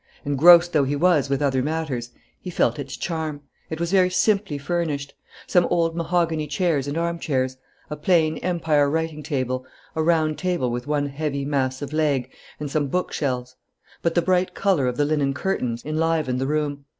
[0.25, 2.09] Engrossed though he was with other matters,
[2.39, 3.41] he felt its charm.
[3.69, 5.13] It was very simply furnished:
[5.45, 9.63] some old mahogany chairs and armchairs, a plain, Empire writing table,
[9.95, 13.55] a round table with one heavy, massive leg, and some book shelves.
[14.01, 16.85] But the bright colour of the linen curtains enlivened the room.